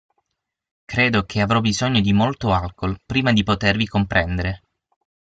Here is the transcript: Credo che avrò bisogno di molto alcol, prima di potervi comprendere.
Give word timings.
Credo 0.85 1.25
che 1.25 1.41
avrò 1.41 1.61
bisogno 1.61 2.01
di 2.01 2.11
molto 2.11 2.51
alcol, 2.53 2.99
prima 3.05 3.31
di 3.31 3.43
potervi 3.43 3.85
comprendere. 3.87 4.63